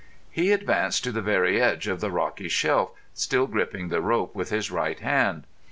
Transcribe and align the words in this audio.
He 0.31 0.51
advanced 0.51 1.03
to 1.03 1.11
the 1.11 1.21
very 1.21 1.61
edge 1.61 1.87
of 1.87 1.99
the 2.01 2.09
rocky 2.09 2.49
shelf, 2.49 2.91
still 3.13 3.45
gripping 3.45 3.89
the 3.89 4.01
rope 4.01 4.33
with 4.33 4.49
his 4.49 4.71
right 4.71 4.99
hand. 4.99 5.43